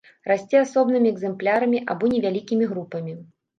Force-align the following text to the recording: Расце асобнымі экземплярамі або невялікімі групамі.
Расце 0.29 0.55
асобнымі 0.61 1.09
экземплярамі 1.13 1.83
або 1.95 2.11
невялікімі 2.17 2.73
групамі. 2.75 3.19